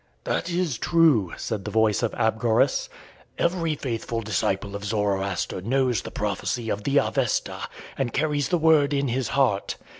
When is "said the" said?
1.37-1.69